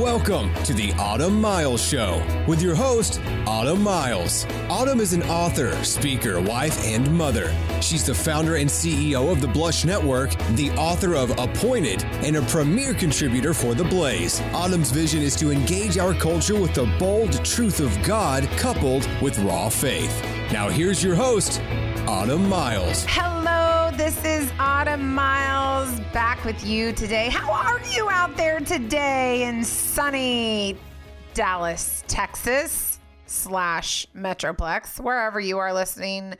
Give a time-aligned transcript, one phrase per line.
[0.00, 4.46] Welcome to the Autumn Miles Show with your host, Autumn Miles.
[4.70, 7.54] Autumn is an author, speaker, wife, and mother.
[7.82, 12.42] She's the founder and CEO of the Blush Network, the author of Appointed, and a
[12.42, 14.40] premier contributor for The Blaze.
[14.54, 19.38] Autumn's vision is to engage our culture with the bold truth of God coupled with
[19.40, 20.22] raw faith.
[20.50, 21.60] Now, here's your host,
[22.08, 23.04] Autumn Miles.
[23.06, 23.61] Hello,
[23.96, 27.28] this is Autumn Miles back with you today.
[27.28, 30.78] How are you out there today in sunny
[31.34, 33.00] Dallas, Texas?
[33.26, 36.34] Slash Metroplex, wherever you are listening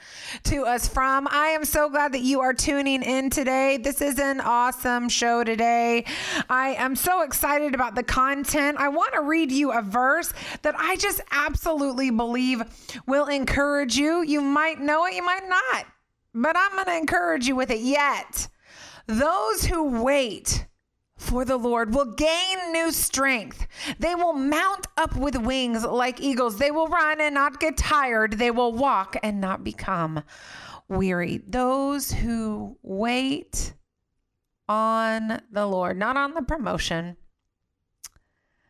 [0.44, 1.27] to us from.
[1.30, 3.78] I am so glad that you are tuning in today.
[3.78, 6.05] This is an awesome show today.
[6.50, 8.77] I am so excited about the content.
[8.78, 12.62] I want to read you a verse that I just absolutely believe
[13.06, 14.22] will encourage you.
[14.22, 15.86] You might know it, you might not
[16.34, 18.48] but I'm going to encourage you with it yet.
[19.06, 20.66] Those who wait
[21.16, 23.66] for the Lord will gain new strength.
[23.98, 26.58] They will mount up with wings like eagles.
[26.58, 28.34] They will run and not get tired.
[28.34, 30.22] They will walk and not become
[30.88, 31.41] weary.
[31.47, 33.75] Those who wait
[34.69, 37.16] on the Lord, not on the promotion,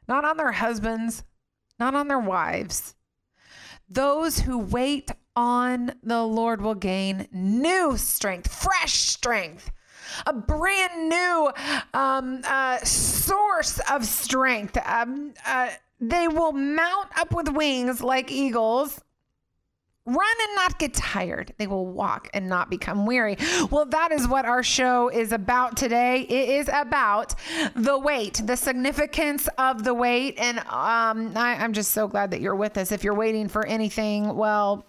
[0.09, 1.25] not on their husbands,
[1.79, 2.95] not on their wives.
[3.89, 9.71] Those who wait on the Lord will gain new strength, fresh strength,
[10.27, 11.53] a brand new
[11.95, 14.77] um, uh, source of strength.
[14.85, 19.01] Um, uh, they will mount up with wings like eagles.
[20.05, 21.55] Run and not get tired.
[21.59, 23.37] They will walk and not become weary.
[23.71, 26.23] Well, that is what our show is about today.
[26.23, 27.37] It is about
[27.77, 30.39] the wait, the significance of the wait.
[30.39, 32.91] And um, I, I'm just so glad that you're with us.
[32.91, 34.85] If you're waiting for anything, well,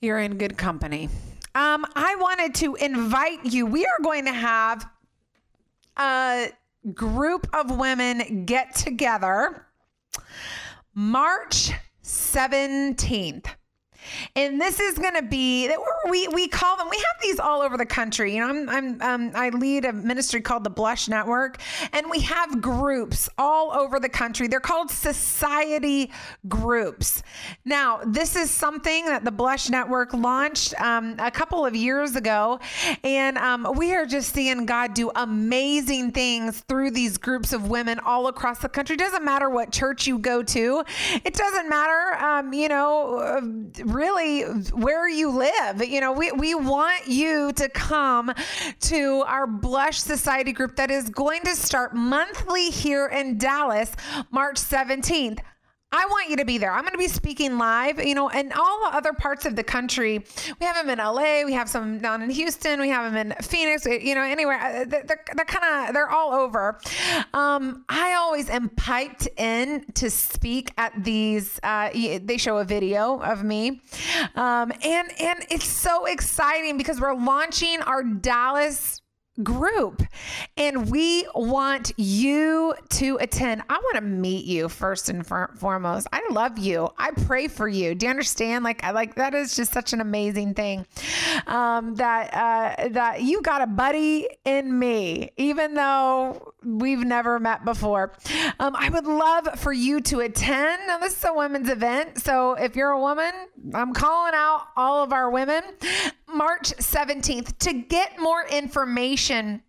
[0.00, 1.08] you're in good company.
[1.54, 3.66] Um, I wanted to invite you.
[3.66, 4.88] We are going to have
[5.96, 6.48] a
[6.92, 9.66] group of women get together
[10.94, 11.72] March
[12.02, 13.46] 17th.
[14.36, 15.78] And this is going to be that
[16.10, 16.88] we we call them.
[16.90, 18.34] We have these all over the country.
[18.34, 21.60] You know, I'm I'm um, I lead a ministry called the Blush Network,
[21.92, 24.48] and we have groups all over the country.
[24.48, 26.10] They're called society
[26.48, 27.22] groups.
[27.64, 32.60] Now, this is something that the Blush Network launched um, a couple of years ago,
[33.02, 37.98] and um, we are just seeing God do amazing things through these groups of women
[38.00, 38.94] all across the country.
[38.94, 40.84] It doesn't matter what church you go to.
[41.24, 43.34] It doesn't matter, um, you know
[43.94, 45.86] really where you live.
[45.86, 48.32] You know, we, we want you to come
[48.80, 53.94] to our Blush Society group that is going to start monthly here in Dallas,
[54.30, 55.38] March 17th.
[55.94, 56.72] I want you to be there.
[56.72, 59.62] I'm going to be speaking live, you know, and all the other parts of the
[59.62, 60.24] country.
[60.58, 61.44] We have them in LA.
[61.44, 62.80] We have some down in Houston.
[62.80, 64.58] We have them in Phoenix, you know, anywhere.
[64.58, 66.80] Uh, they're, they're kind of, they're all over.
[67.32, 73.20] Um, I always am piped in to speak at these, uh, they show a video
[73.20, 73.80] of me.
[74.34, 79.00] Um, and, and it's so exciting because we're launching our Dallas
[79.42, 80.02] group
[80.56, 83.62] and we want you to attend.
[83.68, 86.06] I want to meet you first and for- foremost.
[86.12, 86.90] I love you.
[86.98, 87.94] I pray for you.
[87.94, 88.64] Do you understand?
[88.64, 90.86] Like i like that is just such an amazing thing
[91.46, 97.64] um, that uh, that you got a buddy in me even though we've never met
[97.64, 98.12] before
[98.60, 102.54] um, i would love for you to attend now this is a women's event so
[102.54, 103.32] if you're a woman
[103.74, 105.62] i'm calling out all of our women
[106.32, 109.62] march 17th to get more information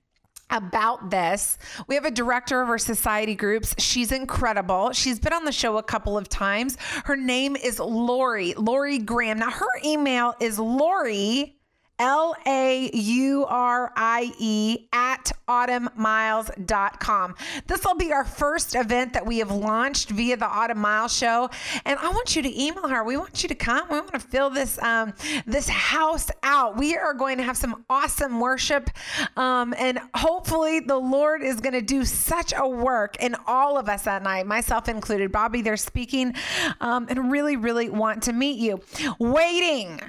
[0.49, 1.57] about this.
[1.87, 3.75] We have a director of our society groups.
[3.77, 4.91] She's incredible.
[4.91, 6.77] She's been on the show a couple of times.
[7.05, 9.39] Her name is Laurie, Laurie Graham.
[9.39, 11.54] Now, her email is Laurie
[11.99, 17.35] L A U R I E at autumnmiles.com.
[17.67, 21.49] This will be our first event that we have launched via the Autumn Miles Show.
[21.85, 23.03] And I want you to email her.
[23.03, 23.87] We want you to come.
[23.89, 25.13] We want to fill this um,
[25.45, 26.77] this house out.
[26.77, 28.89] We are going to have some awesome worship.
[29.37, 33.87] Um, and hopefully the Lord is going to do such a work in all of
[33.87, 35.31] us that night, myself included.
[35.31, 36.35] Bobby, they're speaking
[36.81, 38.81] um, and really, really want to meet you.
[39.19, 40.01] Waiting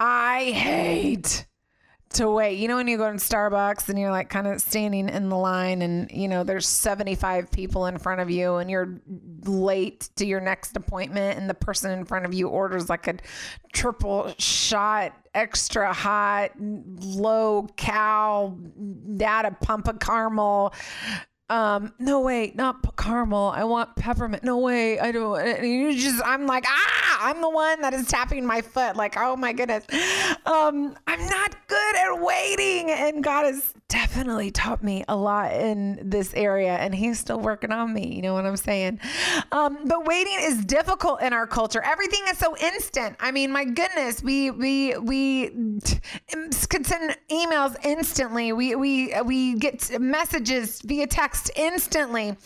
[0.00, 1.46] I hate
[2.10, 2.58] to wait.
[2.58, 5.36] You know, when you go to Starbucks and you're like kind of standing in the
[5.36, 9.00] line and, you know, there's 75 people in front of you and you're
[9.44, 13.16] late to your next appointment and the person in front of you orders like a
[13.72, 18.58] triple shot, extra hot, low cal,
[19.20, 20.72] add a pump of caramel
[21.50, 23.52] um, no wait, not caramel.
[23.54, 24.44] I want peppermint.
[24.44, 25.40] No way, I don't.
[25.40, 28.96] And you just, I'm like, ah, I'm the one that is tapping my foot.
[28.96, 29.84] Like, oh my goodness.
[30.44, 32.90] Um, I'm not good at waiting.
[32.90, 37.72] And God has definitely taught me a lot in this area, and He's still working
[37.72, 38.14] on me.
[38.14, 39.00] You know what I'm saying?
[39.50, 41.80] Um, but waiting is difficult in our culture.
[41.82, 43.16] Everything is so instant.
[43.18, 45.50] I mean, my goodness, we we we
[46.68, 48.52] could send emails instantly.
[48.52, 52.36] We we we get messages via text instantly.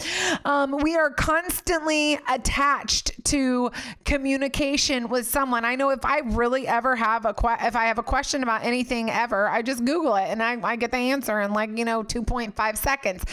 [0.45, 3.71] Um, we are constantly attached to
[4.05, 5.65] communication with someone.
[5.65, 8.65] I know if I really ever have a que- if I have a question about
[8.65, 11.85] anything ever, I just Google it and I, I get the answer in like you
[11.85, 13.25] know 2.5 seconds.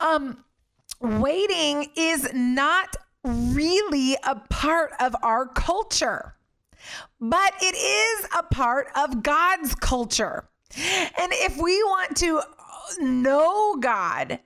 [0.00, 0.44] Um,
[1.00, 6.34] waiting is not really a part of our culture,
[7.20, 10.48] but it is a part of God's culture.
[10.76, 12.42] And if we want to
[13.00, 14.40] know God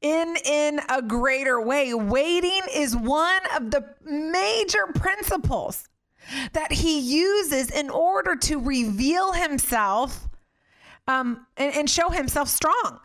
[0.00, 5.88] in in a greater way, waiting is one of the major principles
[6.52, 10.28] that he uses in order to reveal himself
[11.08, 13.00] um, and, and show himself strong.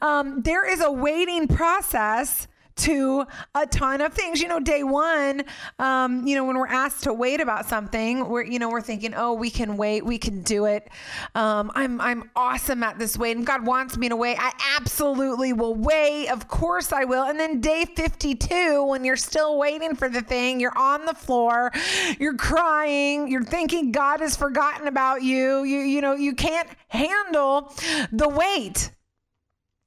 [0.00, 2.46] Um, there is a waiting process
[2.76, 3.24] to
[3.54, 4.40] a ton of things.
[4.40, 5.44] You know, day one,
[5.78, 9.14] um, you know, when we're asked to wait about something, we're, you know, we're thinking,
[9.14, 10.88] oh, we can wait, we can do it.
[11.34, 14.36] Um, I'm, I'm awesome at this wait, and God wants me to wait.
[14.40, 16.28] I absolutely will wait.
[16.28, 17.24] Of course I will.
[17.24, 21.70] And then day 52, when you're still waiting for the thing, you're on the floor,
[22.18, 25.64] you're crying, you're thinking God has forgotten about you.
[25.64, 27.72] You, you know, you can't handle
[28.12, 28.90] the wait.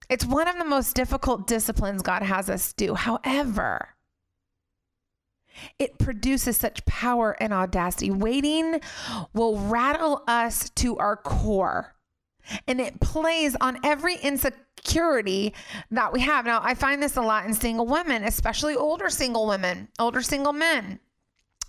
[0.09, 2.94] It's one of the most difficult disciplines God has us do.
[2.95, 3.89] However,
[5.80, 8.12] it produces such power and audacity.
[8.12, 8.80] Waiting
[9.33, 11.95] will rattle us to our core.
[12.68, 15.54] And it plays on every insecurity
[15.92, 16.45] that we have.
[16.45, 20.54] Now, I find this a lot in single women, especially older single women, older single
[20.54, 21.00] men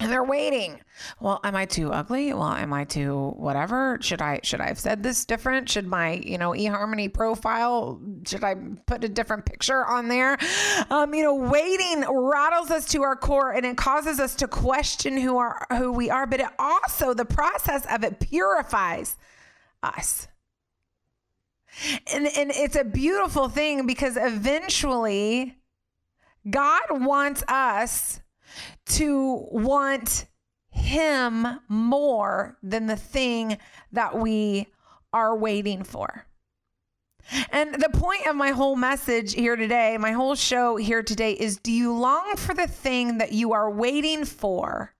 [0.01, 0.81] and they're waiting.
[1.21, 2.33] Well, am I too ugly?
[2.33, 3.99] Well, am I too whatever?
[4.01, 5.69] Should I should I have said this different?
[5.69, 8.55] Should my you know eHarmony profile should I
[8.87, 10.39] put a different picture on there?
[10.91, 15.17] Um, you know, waiting rattles us to our core and it causes us to question
[15.17, 16.27] who are who we are.
[16.27, 19.17] But it also the process of it purifies
[19.83, 20.29] us.
[22.13, 25.57] And and it's a beautiful thing because eventually
[26.49, 28.21] God wants us
[28.87, 30.27] to want
[30.71, 33.59] Him more than the thing
[33.93, 34.69] that we
[35.13, 36.27] are waiting for.
[37.51, 41.59] And the point of my whole message here today, my whole show here today is
[41.59, 44.95] do you long for the thing that you are waiting for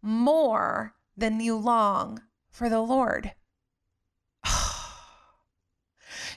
[0.00, 3.32] more than you long for the Lord?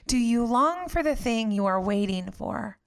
[0.07, 2.79] do you long for the thing you are waiting for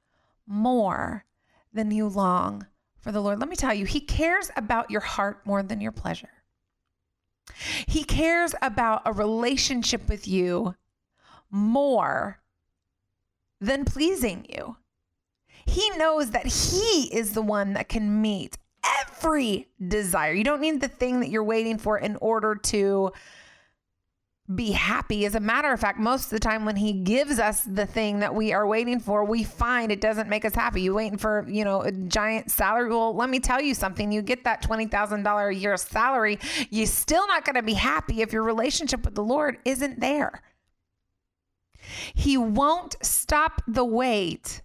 [0.46, 1.24] more
[1.72, 2.66] than you long
[3.06, 5.92] for the Lord, let me tell you, He cares about your heart more than your
[5.92, 6.42] pleasure.
[7.86, 10.74] He cares about a relationship with you
[11.48, 12.40] more
[13.60, 14.78] than pleasing you.
[15.66, 18.58] He knows that He is the one that can meet
[19.00, 20.32] every desire.
[20.32, 23.12] You don't need the thing that you're waiting for in order to
[24.54, 25.26] be happy.
[25.26, 28.20] As a matter of fact, most of the time when he gives us the thing
[28.20, 30.82] that we are waiting for, we find it doesn't make us happy.
[30.82, 32.88] You waiting for, you know, a giant salary.
[32.88, 34.12] Well, let me tell you something.
[34.12, 36.38] You get that $20,000 a year salary,
[36.70, 40.42] you're still not going to be happy if your relationship with the Lord isn't there.
[42.14, 44.62] He won't stop the wait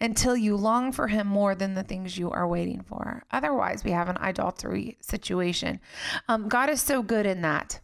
[0.00, 3.22] until you long for him more than the things you are waiting for.
[3.30, 5.80] Otherwise, we have an idolatry situation.
[6.28, 7.80] Um, God is so good in that.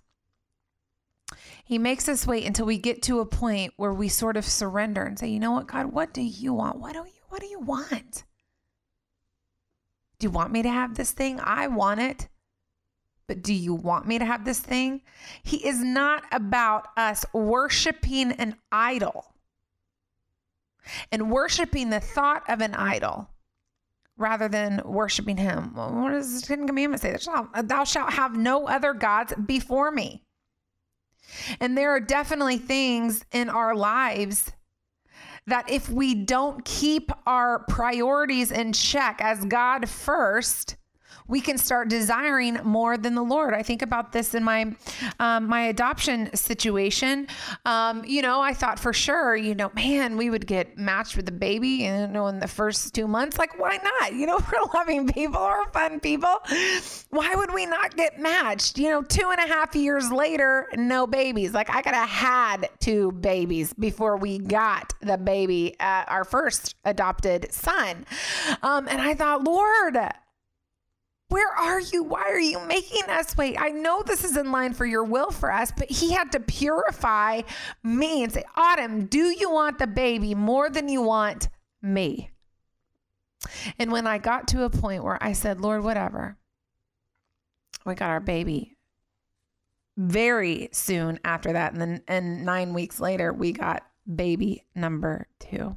[1.68, 5.04] He makes us wait until we get to a point where we sort of surrender
[5.04, 6.78] and say, "You know what, God, what do you want?
[6.78, 8.24] What do you what do you want?
[10.18, 11.38] Do you want me to have this thing?
[11.42, 12.28] I want it.
[13.26, 15.02] But do you want me to have this thing?
[15.42, 19.34] He is not about us worshiping an idol
[21.12, 23.28] and worshiping the thought of an idol
[24.16, 25.74] rather than worshiping him.
[25.74, 27.14] what does the Ten Commandments say?
[27.62, 30.24] Thou shalt have no other gods before me.
[31.60, 34.52] And there are definitely things in our lives
[35.46, 40.76] that if we don't keep our priorities in check as God first,
[41.28, 43.54] we can start desiring more than the Lord.
[43.54, 44.74] I think about this in my
[45.20, 47.28] um, my adoption situation.
[47.64, 51.28] Um, you know, I thought for sure, you know, man, we would get matched with
[51.28, 53.38] a baby, you know, in the first two months.
[53.38, 54.14] Like, why not?
[54.14, 56.38] You know, we're loving people, we're fun people.
[57.10, 58.78] Why would we not get matched?
[58.78, 61.52] You know, two and a half years later, no babies.
[61.52, 66.74] Like, I could have had two babies before we got the baby, uh, our first
[66.84, 68.06] adopted son.
[68.62, 69.98] Um, and I thought, Lord,
[71.28, 72.02] Where are you?
[72.02, 73.56] Why are you making us wait?
[73.60, 76.40] I know this is in line for your will for us, but he had to
[76.40, 77.42] purify
[77.82, 81.48] me and say, Autumn, do you want the baby more than you want
[81.82, 82.30] me?
[83.78, 86.38] And when I got to a point where I said, Lord, whatever,
[87.84, 88.76] we got our baby
[89.98, 91.72] very soon after that.
[91.72, 93.82] And then and nine weeks later, we got
[94.12, 95.76] baby number two.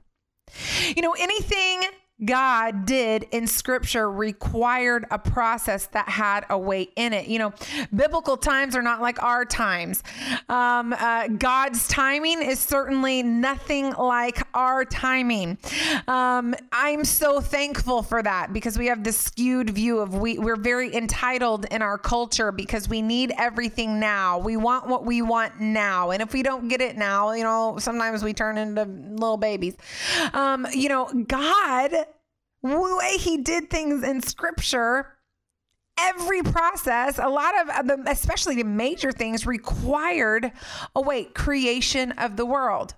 [0.96, 1.84] You know, anything
[2.24, 7.28] God did in scripture required a process that had a wait in it.
[7.28, 7.54] You know,
[7.94, 10.04] biblical times are not like our times.
[10.48, 15.58] Um, uh, God's timing is certainly nothing like our timing.
[16.08, 20.56] Um, I'm so thankful for that because we have this skewed view of we, we're
[20.56, 24.38] very entitled in our culture because we need everything now.
[24.38, 26.12] We want what we want now.
[26.12, 29.76] And if we don't get it now, you know, sometimes we turn into little babies.
[30.34, 31.92] Um, you know, God
[32.64, 35.18] way he did things in scripture,
[35.98, 40.52] every process, a lot of uh, the, especially the major things, required
[40.96, 42.96] oh wait, creation of the world.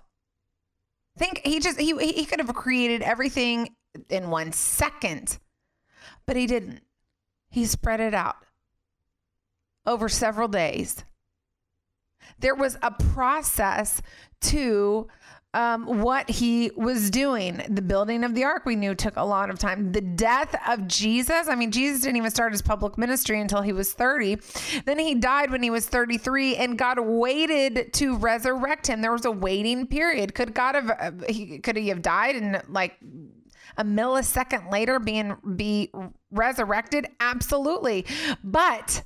[1.17, 3.75] Think he just he he could have created everything
[4.09, 5.39] in one second,
[6.25, 6.81] but he didn't.
[7.49, 8.37] He spread it out
[9.85, 11.03] over several days.
[12.39, 14.01] There was a process
[14.41, 15.07] to
[15.53, 17.61] um, what he was doing.
[17.69, 19.91] The building of the ark, we knew, took a lot of time.
[19.91, 23.71] The death of Jesus, I mean, Jesus didn't even start his public ministry until he
[23.71, 24.37] was 30.
[24.85, 29.01] Then he died when he was 33, and God waited to resurrect him.
[29.01, 30.33] There was a waiting period.
[30.33, 32.97] Could God have, uh, he, could he have died and like
[33.77, 35.91] a millisecond later being be
[36.31, 37.07] resurrected?
[37.19, 38.05] Absolutely.
[38.43, 39.03] But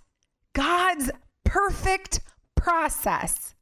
[0.54, 1.12] God's
[1.44, 2.22] perfect
[2.56, 3.56] process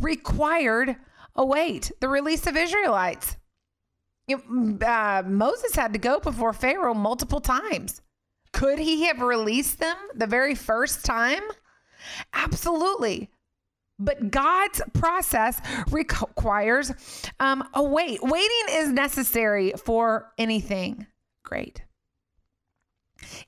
[0.00, 0.96] required
[1.36, 3.36] oh, wait, the release of Israelites.
[4.30, 8.02] Uh, Moses had to go before Pharaoh multiple times.
[8.52, 11.42] Could he have released them the very first time?
[12.32, 13.30] Absolutely.
[13.98, 15.60] But God's process
[15.90, 16.92] requires
[17.40, 18.22] um, a wait.
[18.22, 21.06] Waiting is necessary for anything
[21.44, 21.82] great.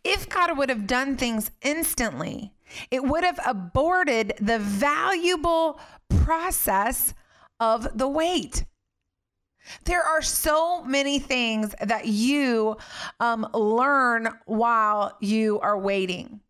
[0.04, 2.52] If God would have done things instantly,
[2.90, 7.14] it would have aborted the valuable process
[7.60, 8.64] of the wait.
[9.84, 12.76] There are so many things that you
[13.20, 16.40] um, learn while you are waiting.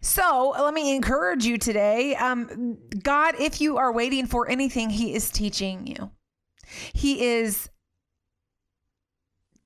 [0.00, 2.14] So let me encourage you today.
[2.16, 6.10] Um, God, if you are waiting for anything, He is teaching you.
[6.92, 7.68] He is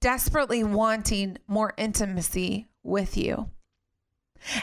[0.00, 3.50] desperately wanting more intimacy with you.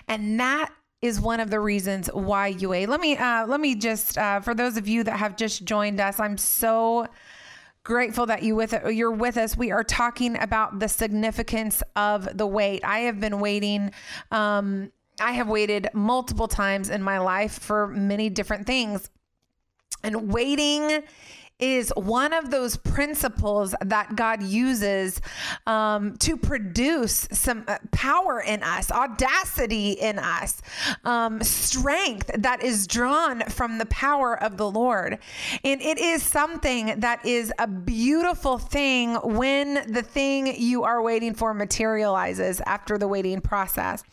[0.07, 2.85] And that is one of the reasons why UA.
[2.87, 5.99] Let me uh, let me just uh, for those of you that have just joined
[5.99, 7.07] us, I'm so
[7.83, 9.57] grateful that you with you're with us.
[9.57, 12.83] We are talking about the significance of the wait.
[12.83, 13.91] I have been waiting.
[14.31, 19.09] Um, I have waited multiple times in my life for many different things,
[20.03, 21.03] and waiting
[21.61, 25.21] is one of those principles that God uses
[25.67, 30.61] um, to produce some uh, power in us, audacity in us,
[31.05, 35.19] um, strength that is drawn from the power of the Lord.
[35.63, 41.33] And it is something that is a beautiful thing when the thing you are waiting
[41.33, 44.03] for materializes after the waiting process.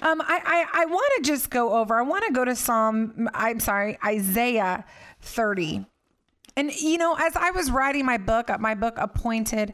[0.00, 3.28] Um, I, I, I want to just go over, I want to go to Psalm,
[3.34, 4.84] I'm sorry, Isaiah
[5.20, 5.86] 30.
[6.56, 9.72] And you know, as I was writing my book, uh, my book Appointed,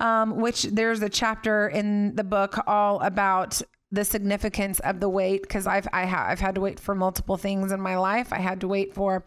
[0.00, 3.60] um, which there's a chapter in the book all about
[3.92, 7.36] the significance of the wait because I've I have I've had to wait for multiple
[7.36, 8.32] things in my life.
[8.32, 9.24] I had to wait for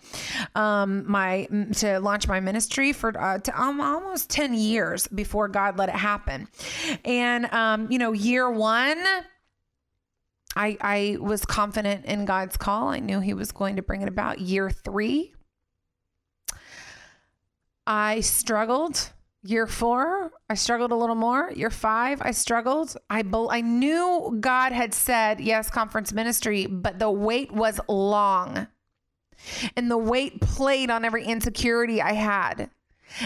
[0.56, 5.78] um, my to launch my ministry for uh, to um, almost ten years before God
[5.78, 6.48] let it happen.
[7.06, 9.02] And um, you know, year one.
[10.58, 12.88] I, I was confident in God's call.
[12.88, 14.40] I knew He was going to bring it about.
[14.40, 15.34] Year three,
[17.88, 19.12] I struggled.
[19.44, 21.52] Year four, I struggled a little more.
[21.52, 22.98] Year five, I struggled.
[23.12, 28.68] I be- I knew God had said yes, conference ministry, but the wait was long,
[29.78, 32.72] and the wait played on every insecurity I had.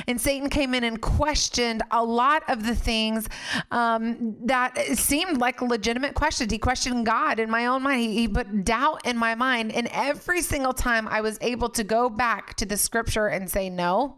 [0.07, 3.29] And Satan came in and questioned a lot of the things
[3.71, 6.51] um, that seemed like legitimate questions.
[6.51, 8.01] He questioned God in my own mind.
[8.11, 9.71] He put doubt in my mind.
[9.71, 13.69] And every single time I was able to go back to the scripture and say,
[13.69, 14.17] no,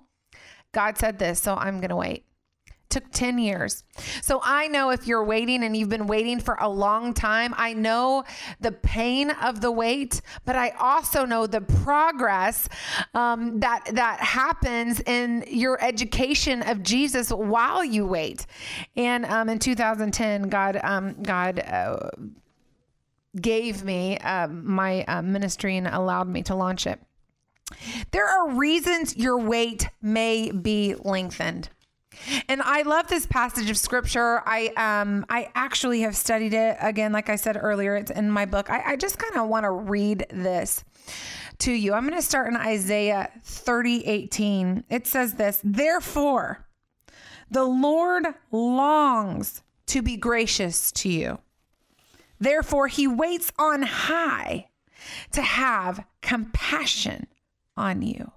[0.72, 2.26] God said this, so I'm going to wait.
[2.90, 3.84] took 10 years.
[4.22, 7.74] So I know if you're waiting and you've been waiting for a long time, I
[7.74, 8.26] know
[8.60, 12.68] the pain of the wait, but I also know the progress
[13.14, 18.46] um, that that happens in your education of Jesus while you wait.
[18.98, 21.60] And um, in 2010, God um, God.
[21.60, 22.10] Uh,
[23.40, 27.00] gave me uh, my uh, ministry and allowed me to launch it.
[28.12, 31.70] There are reasons your wait may be lengthened.
[32.48, 34.42] And I love this passage of scripture.
[34.46, 37.96] I um I actually have studied it again, like I said earlier.
[37.96, 38.70] It's in my book.
[38.70, 40.84] I, I just kind of want to read this
[41.60, 41.94] to you.
[41.94, 44.84] I'm going to start in Isaiah 30, 18.
[44.90, 46.68] It says this: Therefore,
[47.50, 51.40] the Lord longs to be gracious to you.
[52.40, 54.68] Therefore, he waits on high
[55.32, 57.28] to have compassion
[57.82, 58.32] on you.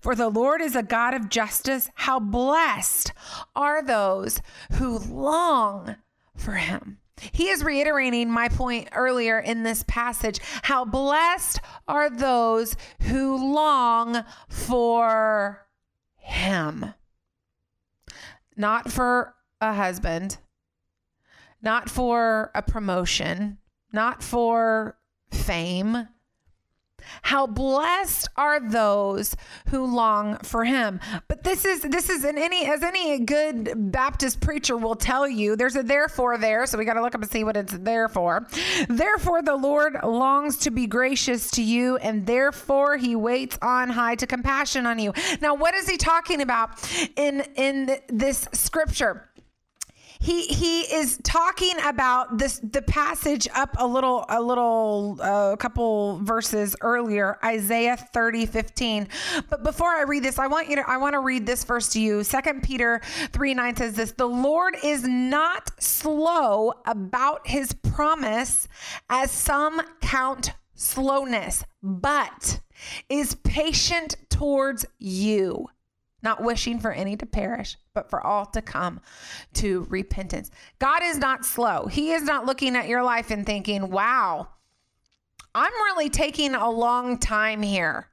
[0.00, 1.90] For the Lord is a God of justice.
[1.94, 3.12] How blessed
[3.56, 4.40] are those
[4.72, 5.96] who long
[6.36, 6.98] for him.
[7.32, 10.40] He is reiterating my point earlier in this passage.
[10.62, 15.66] How blessed are those who long for
[16.16, 16.94] him.
[18.56, 20.38] Not for a husband,
[21.62, 23.58] not for a promotion,
[23.92, 24.96] not for
[25.30, 26.08] fame,
[27.22, 29.36] how blessed are those
[29.68, 31.00] who long for him.
[31.28, 35.56] But this is this is in any as any good Baptist preacher will tell you,
[35.56, 38.08] there's a therefore there, so we got to look up and see what it's there
[38.08, 38.46] for.
[38.88, 44.14] Therefore the Lord longs to be gracious to you and therefore he waits on high
[44.16, 45.12] to compassion on you.
[45.40, 46.70] Now what is he talking about
[47.16, 49.29] in in this scripture?
[50.18, 55.56] He he is talking about this the passage up a little a little a uh,
[55.56, 59.08] couple verses earlier isaiah 30 15
[59.48, 61.88] but before i read this i want you to i want to read this verse
[61.90, 62.24] to you.
[62.24, 63.00] Second peter
[63.32, 68.68] 3 9 says this the lord is not slow about his promise
[69.08, 72.60] as some count slowness but
[73.08, 75.66] is patient towards you
[76.22, 79.00] not wishing for any to perish, but for all to come
[79.54, 80.50] to repentance.
[80.78, 81.86] God is not slow.
[81.86, 84.48] He is not looking at your life and thinking, wow,
[85.54, 88.08] I'm really taking a long time here.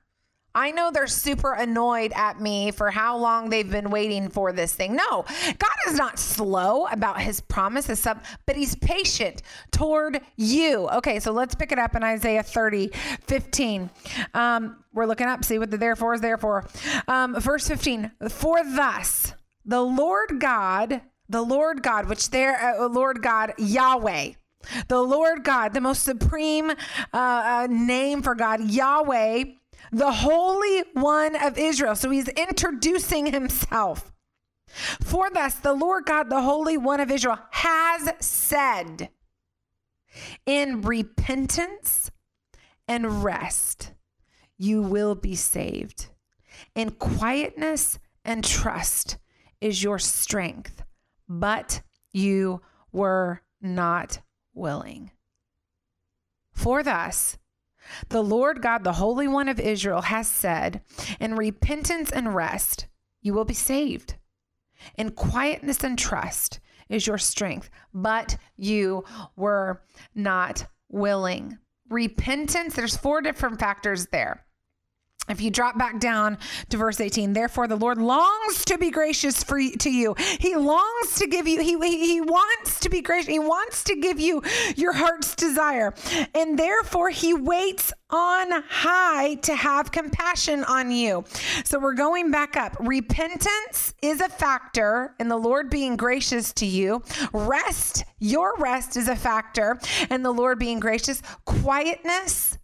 [0.57, 4.73] I know they're super annoyed at me for how long they've been waiting for this
[4.73, 4.95] thing.
[4.95, 5.23] No,
[5.59, 8.07] God is not slow about his promises,
[8.47, 10.89] but he's patient toward you.
[10.89, 12.87] Okay, so let's pick it up in Isaiah 30,
[13.27, 13.91] 15.
[14.33, 16.67] Um, we're looking up, see what the therefore is there for.
[17.07, 23.21] Um, verse 15, for thus the Lord God, the Lord God, which there, uh, Lord
[23.21, 24.31] God, Yahweh,
[24.87, 26.75] the Lord God, the most supreme uh,
[27.13, 29.43] uh, name for God, Yahweh,
[29.91, 31.95] the Holy One of Israel.
[31.95, 34.11] So he's introducing himself.
[35.01, 39.09] For thus, the Lord God, the Holy One of Israel, has said,
[40.45, 42.11] In repentance
[42.87, 43.93] and rest,
[44.57, 46.07] you will be saved.
[46.75, 49.17] In quietness and trust
[49.61, 50.83] is your strength,
[51.29, 54.19] but you were not
[54.53, 55.11] willing.
[56.51, 57.37] For thus,
[58.09, 60.81] the Lord God, the Holy One of Israel, has said,
[61.19, 62.87] In repentance and rest,
[63.21, 64.15] you will be saved.
[64.97, 69.03] In quietness and trust is your strength, but you
[69.35, 69.81] were
[70.15, 71.57] not willing.
[71.89, 74.45] Repentance, there's four different factors there.
[75.29, 76.37] If you drop back down
[76.69, 80.15] to verse 18, therefore the Lord longs to be gracious for to you.
[80.39, 83.27] He longs to give you, he, he wants to be gracious.
[83.27, 84.41] He wants to give you
[84.75, 85.93] your heart's desire.
[86.33, 91.25] And therefore he waits on high to have compassion on you.
[91.65, 92.77] So we're going back up.
[92.79, 97.03] Repentance is a factor in the Lord being gracious to you.
[97.33, 99.77] Rest, your rest is a factor
[100.09, 101.21] in the Lord being gracious.
[101.45, 102.57] Quietness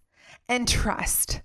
[0.48, 1.42] and trust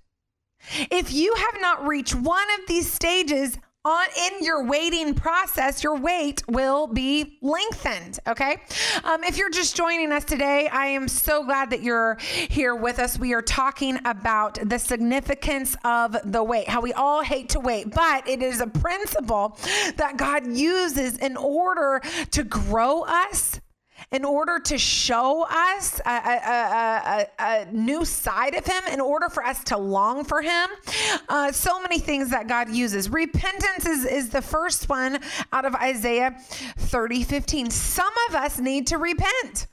[0.91, 5.95] if you have not reached one of these stages on in your waiting process, your
[5.95, 8.19] wait will be lengthened.
[8.27, 8.57] Okay.
[9.05, 12.99] Um, if you're just joining us today, I am so glad that you're here with
[12.99, 13.17] us.
[13.17, 17.91] We are talking about the significance of the wait, how we all hate to wait,
[17.91, 19.57] but it is a principle
[19.95, 22.01] that God uses in order
[22.31, 23.61] to grow us
[24.11, 29.29] in order to show us a, a, a, a, new side of Him, in order
[29.29, 30.69] for us to long for Him.
[31.27, 33.09] Uh, so many things that God uses.
[33.09, 35.19] Repentance is, is the first one
[35.53, 36.35] out of Isaiah
[36.77, 37.69] 30 15.
[37.69, 39.67] Some of us need to repent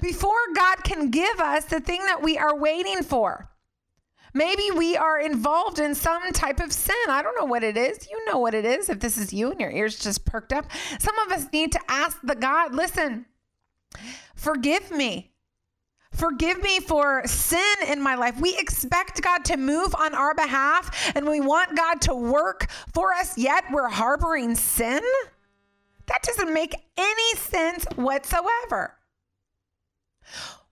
[0.00, 3.50] before God can give us the thing that we are waiting for.
[4.34, 6.94] Maybe we are involved in some type of sin.
[7.08, 8.08] I don't know what it is.
[8.10, 10.66] You know what it is if this is you and your ears just perked up.
[10.98, 13.26] Some of us need to ask the God, listen,
[14.34, 15.32] forgive me.
[16.12, 18.40] Forgive me for sin in my life.
[18.40, 23.12] We expect God to move on our behalf and we want God to work for
[23.12, 25.02] us, yet we're harboring sin.
[26.06, 28.94] That doesn't make any sense whatsoever.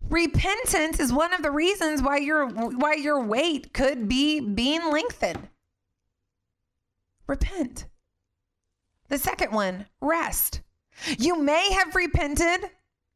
[0.08, 5.48] Repentance is one of the reasons why your why your wait could be being lengthened.
[7.26, 7.86] Repent.
[9.08, 10.62] The second one, rest.
[11.18, 12.70] You may have repented,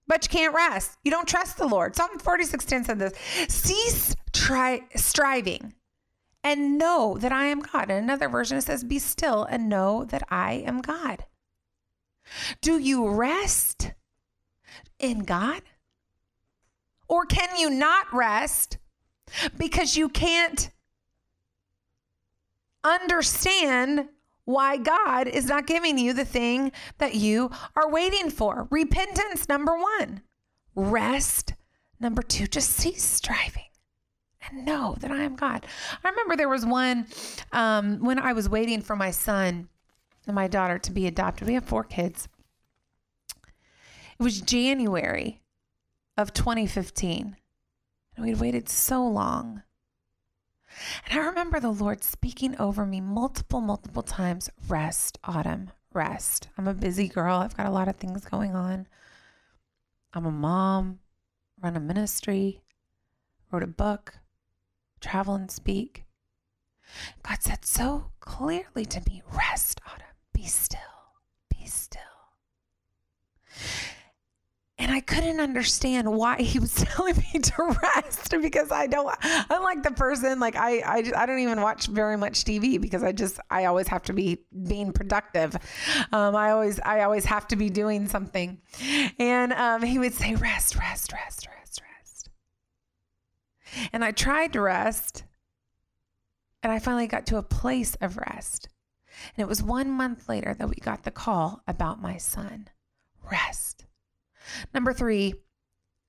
[0.06, 0.98] but you can't rest.
[1.04, 1.96] You don't trust the Lord.
[1.96, 3.14] Psalm 46:10 said this:
[3.48, 5.74] cease try striving
[6.42, 7.90] and know that I am God.
[7.90, 11.24] In another version, it says, Be still and know that I am God.
[12.60, 13.92] Do you rest
[14.98, 15.62] in God?
[17.10, 18.78] Or can you not rest
[19.58, 20.70] because you can't
[22.84, 24.08] understand
[24.44, 28.68] why God is not giving you the thing that you are waiting for?
[28.70, 30.22] Repentance, number one.
[30.76, 31.54] Rest,
[31.98, 32.46] number two.
[32.46, 33.64] Just cease striving
[34.48, 35.66] and know that I am God.
[36.04, 37.08] I remember there was one
[37.50, 39.68] um, when I was waiting for my son
[40.28, 41.48] and my daughter to be adopted.
[41.48, 42.28] We have four kids.
[43.36, 45.40] It was January
[46.20, 47.36] of 2015.
[48.16, 49.62] And we'd waited so long.
[51.08, 56.48] And I remember the Lord speaking over me multiple, multiple times rest, Autumn, rest.
[56.56, 57.38] I'm a busy girl.
[57.38, 58.86] I've got a lot of things going on.
[60.12, 61.00] I'm a mom,
[61.60, 62.60] run a ministry,
[63.50, 64.14] wrote a book,
[65.00, 66.04] travel and speak.
[67.22, 70.80] God said so clearly to me rest, Autumn, be still,
[71.48, 72.00] be still.
[74.90, 79.62] And I couldn't understand why he was telling me to rest because I don't, I'm
[79.62, 83.12] like the person, like I, I, I don't even watch very much TV because I
[83.12, 85.54] just, I always have to be being productive.
[86.10, 88.60] Um, I always, I always have to be doing something.
[89.20, 92.28] And um, he would say, rest, rest, rest, rest, rest.
[93.92, 95.22] And I tried to rest
[96.64, 98.68] and I finally got to a place of rest.
[99.36, 102.70] And it was one month later that we got the call about my son.
[103.30, 103.86] Rest.
[104.72, 105.34] Number three,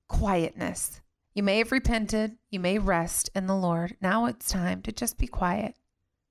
[0.08, 1.00] quietness.
[1.34, 3.96] You may have repented, you may rest in the Lord.
[4.00, 5.74] Now it's time to just be quiet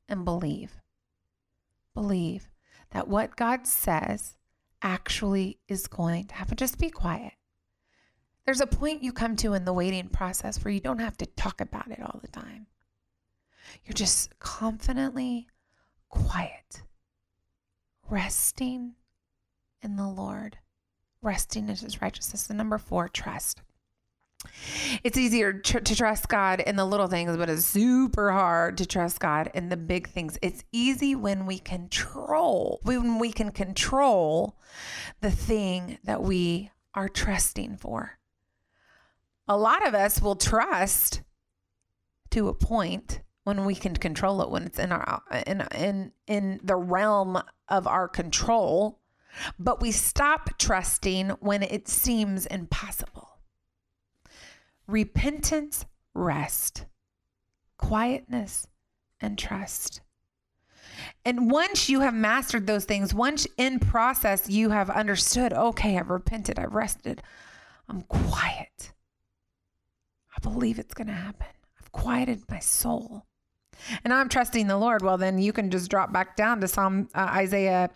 [0.08, 0.82] and believe.
[1.94, 2.50] Believe
[2.92, 4.36] that what God says
[4.82, 6.58] actually is going to happen.
[6.58, 7.34] Just be quiet.
[8.46, 11.26] There's a point you come to in the waiting process where you don't have to
[11.26, 12.68] talk about it all the time.
[13.86, 15.48] You're just confidently
[16.10, 16.84] quiet,
[18.10, 18.96] resting
[19.82, 20.58] in the Lord
[21.22, 22.50] resting in his righteousness.
[22.50, 23.62] And number four, trust.
[25.04, 28.86] It's easier tr- to trust God in the little things, but it's super hard to
[28.86, 30.38] trust God in the big things.
[30.42, 34.58] It's easy when we control, when we can control
[35.20, 38.18] the thing that we are trusting for.
[39.48, 41.22] A lot of us will trust
[42.32, 46.60] to a point when we can control it when it's in our in in in
[46.64, 49.01] the realm of our control
[49.58, 53.30] but we stop trusting when it seems impossible.
[54.88, 56.86] Repentance, rest,
[57.78, 58.68] quietness,
[59.20, 60.02] and trust.
[61.24, 66.10] And once you have mastered those things, once in process you have understood, okay, I've
[66.10, 67.22] repented, I've rested,
[67.88, 68.94] I'm quiet.
[70.36, 71.48] I believe it's going to happen.
[71.80, 73.26] I've quieted my soul
[74.04, 77.10] and I'm trusting the Lord, well, then you can just drop back down to Psalm
[77.14, 77.90] uh, Isaiah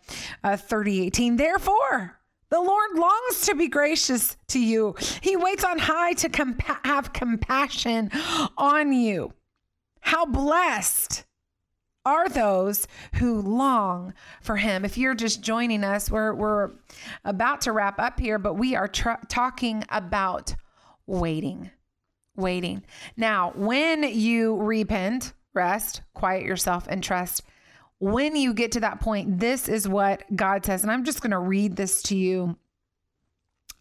[0.43, 1.37] uh, 30, 18.
[1.37, 4.95] Therefore, the Lord longs to be gracious to you.
[5.21, 8.11] He waits on high to compa- have compassion
[8.57, 9.33] on you.
[10.01, 11.25] How blessed
[12.05, 14.85] are those who long for him.
[14.85, 16.71] If you're just joining us, we're, we're
[17.23, 20.55] about to wrap up here, but we are tr- talking about
[21.07, 21.71] waiting.
[22.37, 22.83] Waiting.
[23.17, 27.43] Now, when you repent, rest, quiet yourself, and trust.
[27.99, 30.83] When you get to that point, this is what God says.
[30.83, 32.57] And I'm just going to read this to you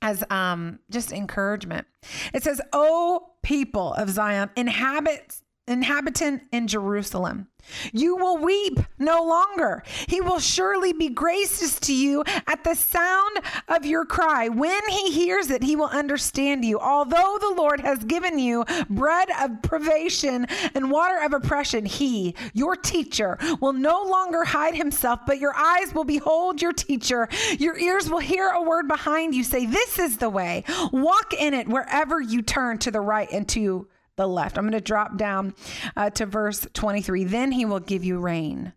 [0.00, 1.87] as um, just encouragement.
[2.32, 7.48] It says, O people of Zion, inhabit inhabitant in Jerusalem.
[7.92, 9.83] You will weep no longer.
[10.09, 14.48] He will surely be gracious to you at the sound of your cry.
[14.48, 16.79] When he hears it, he will understand you.
[16.79, 22.77] Although the Lord has given you bread of privation and water of oppression, he, your
[22.77, 27.29] teacher, will no longer hide himself, but your eyes will behold your teacher.
[27.59, 30.64] Your ears will hear a word behind you say, This is the way.
[30.92, 34.57] Walk in it wherever you turn to the right and to the left.
[34.57, 35.55] I'm going to drop down
[35.96, 37.24] uh, to verse 23.
[37.24, 38.72] Then he will give you rain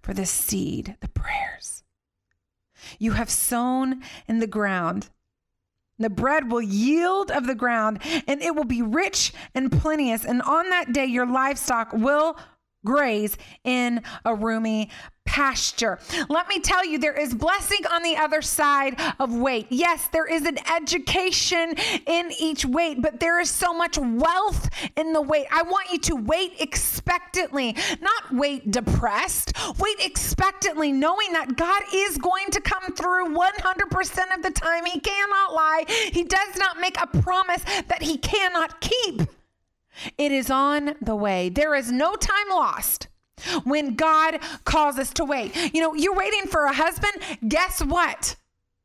[0.00, 1.82] for the seed, the prayers
[2.98, 5.10] you have sown in the ground.
[5.98, 10.24] The bread will yield of the ground, and it will be rich and plenteous.
[10.24, 12.36] And on that day, your livestock will
[12.84, 14.90] graze in a roomy
[15.24, 15.98] pasture.
[16.28, 19.66] Let me tell you, there is blessing on the other side of wait.
[19.70, 21.74] Yes, there is an education
[22.06, 25.46] in each wait, but there is so much wealth in the wait.
[25.52, 29.52] I want you to wait expectantly, not wait depressed.
[29.78, 34.84] Wait expectantly, knowing that God is going to come through 100% of the time.
[34.86, 39.22] He cannot lie, He does not make a promise that He cannot keep.
[40.18, 41.48] It is on the way.
[41.48, 43.08] There is no time lost
[43.64, 45.54] when God calls us to wait.
[45.74, 47.12] You know, you're waiting for a husband.
[47.48, 48.36] Guess what?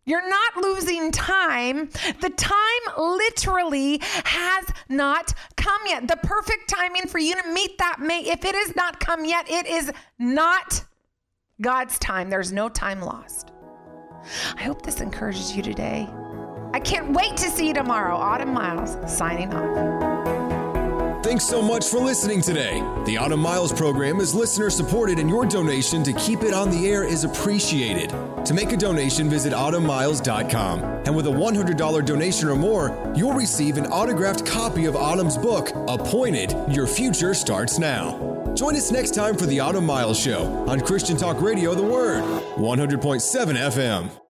[0.05, 1.89] You're not losing time.
[2.21, 6.07] The time literally has not come yet.
[6.07, 9.49] The perfect timing for you to meet that mate, if it has not come yet,
[9.49, 10.85] it is not
[11.59, 12.29] God's time.
[12.29, 13.51] There's no time lost.
[14.55, 16.07] I hope this encourages you today.
[16.73, 18.15] I can't wait to see you tomorrow.
[18.15, 20.06] Autumn Miles signing off.
[21.27, 22.81] Thanks so much for listening today.
[23.05, 26.87] The Autumn Miles program is listener supported, and your donation to keep it on the
[26.87, 28.11] air is appreciated.
[28.45, 30.83] To make a donation, visit autumnmiles.com.
[30.83, 35.71] And with a $100 donation or more, you'll receive an autographed copy of Autumn's book,
[35.89, 38.53] Appointed Your Future Starts Now.
[38.55, 42.23] Join us next time for the Autumn Miles Show on Christian Talk Radio The Word,
[42.55, 44.17] 100.7 FM.